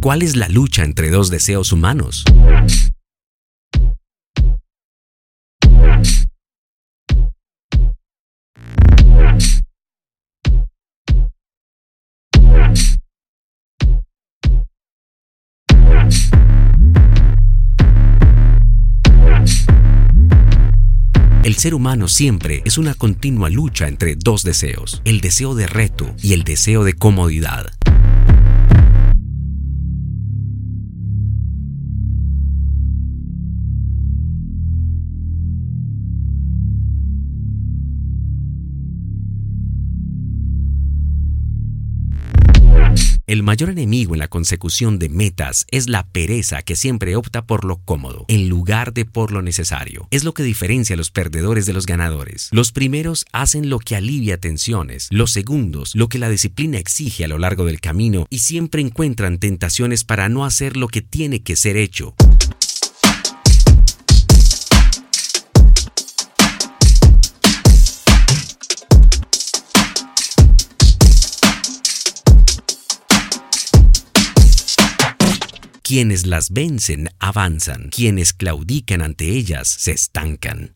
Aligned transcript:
¿Cuál 0.00 0.22
es 0.22 0.36
la 0.36 0.48
lucha 0.48 0.84
entre 0.84 1.10
dos 1.10 1.28
deseos 1.28 1.72
humanos? 1.72 2.24
El 21.42 21.56
ser 21.56 21.74
humano 21.74 22.06
siempre 22.06 22.62
es 22.64 22.78
una 22.78 22.94
continua 22.94 23.50
lucha 23.50 23.88
entre 23.88 24.14
dos 24.14 24.44
deseos, 24.44 25.02
el 25.04 25.20
deseo 25.20 25.56
de 25.56 25.66
reto 25.66 26.14
y 26.22 26.34
el 26.34 26.44
deseo 26.44 26.84
de 26.84 26.92
comodidad. 26.92 27.77
El 43.28 43.42
mayor 43.42 43.68
enemigo 43.68 44.14
en 44.14 44.20
la 44.20 44.28
consecución 44.28 44.98
de 44.98 45.10
metas 45.10 45.66
es 45.70 45.86
la 45.86 46.06
pereza 46.06 46.62
que 46.62 46.74
siempre 46.74 47.14
opta 47.14 47.44
por 47.44 47.66
lo 47.66 47.76
cómodo, 47.76 48.24
en 48.28 48.48
lugar 48.48 48.94
de 48.94 49.04
por 49.04 49.32
lo 49.32 49.42
necesario. 49.42 50.08
Es 50.10 50.24
lo 50.24 50.32
que 50.32 50.42
diferencia 50.42 50.94
a 50.94 50.96
los 50.96 51.10
perdedores 51.10 51.66
de 51.66 51.74
los 51.74 51.84
ganadores. 51.84 52.48
Los 52.52 52.72
primeros 52.72 53.26
hacen 53.32 53.68
lo 53.68 53.80
que 53.80 53.96
alivia 53.96 54.38
tensiones, 54.38 55.08
los 55.10 55.30
segundos 55.30 55.94
lo 55.94 56.08
que 56.08 56.18
la 56.18 56.30
disciplina 56.30 56.78
exige 56.78 57.22
a 57.22 57.28
lo 57.28 57.36
largo 57.36 57.66
del 57.66 57.82
camino 57.82 58.26
y 58.30 58.38
siempre 58.38 58.80
encuentran 58.80 59.36
tentaciones 59.36 60.04
para 60.04 60.30
no 60.30 60.46
hacer 60.46 60.78
lo 60.78 60.88
que 60.88 61.02
tiene 61.02 61.42
que 61.42 61.56
ser 61.56 61.76
hecho. 61.76 62.14
Quienes 75.88 76.26
las 76.26 76.50
vencen 76.50 77.08
avanzan, 77.18 77.88
quienes 77.88 78.34
claudican 78.34 79.00
ante 79.00 79.24
ellas 79.24 79.68
se 79.68 79.92
estancan. 79.92 80.70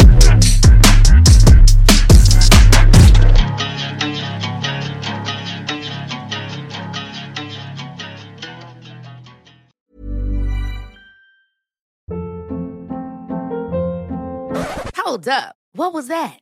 Hold 14.97 15.29
up. 15.29 15.57
What 15.75 15.93
was 15.93 16.09
that? 16.09 16.39